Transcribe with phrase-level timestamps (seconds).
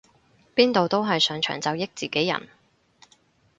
[0.55, 2.49] 邊度都係上場就益自己人